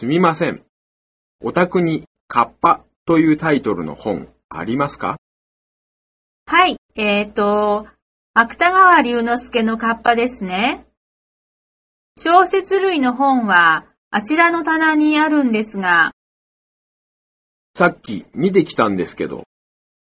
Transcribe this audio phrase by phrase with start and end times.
[0.00, 0.64] すみません。
[1.42, 5.18] お宅にカッパというタイトルの本ありますか？
[6.46, 7.86] はい、えーと、
[8.32, 10.86] 芥川龍之介のカッパですね。
[12.16, 16.12] 小説類の本はあちらの棚にあるんですが、
[17.74, 19.44] さっき見てきたんですけど、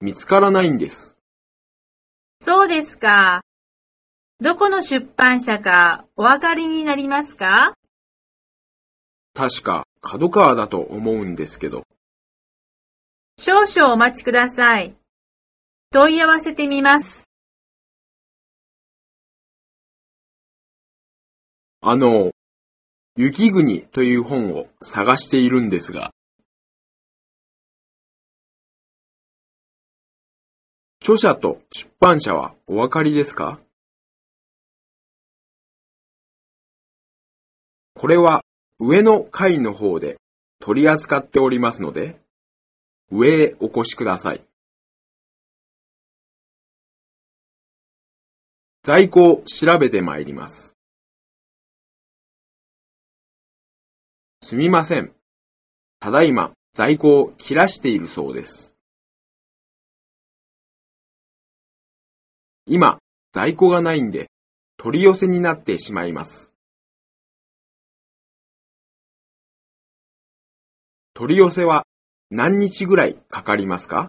[0.02, 1.18] 見つからないんです。
[2.40, 3.40] そうですか。
[4.38, 7.72] どこの出版社かお分かりになりますか？
[9.38, 11.84] 確か角川だと思うんですけど、
[13.38, 14.96] 少々お待ちください。
[15.92, 17.28] 問い合わせてみます。
[21.80, 22.32] あの、
[23.14, 26.10] 雪国という本を探しているんですが、
[31.00, 33.60] 著者と出版社はお分かりですか？
[37.94, 38.42] これは
[38.80, 40.18] 上の階の方で
[40.60, 42.20] 取り扱っておりますので、
[43.10, 44.44] 上へお越しください。
[48.82, 50.78] 在庫を調べてまいります。
[54.42, 55.12] すみません。
[56.00, 58.76] ただいま在庫を切らしているそうです。
[62.66, 62.98] 今、
[63.32, 64.30] 在庫がないんで、
[64.76, 66.54] 取り寄せになってしまいます。
[71.18, 71.84] 取り寄せは
[72.30, 74.06] 何日ぐらいかかりますか？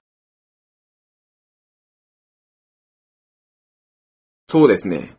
[4.48, 5.18] そうですね。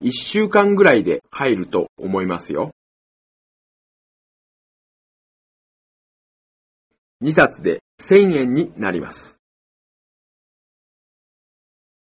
[0.00, 2.72] 一週間ぐらいで入ると思いますよ。
[7.22, 9.37] 2冊で1000円になります。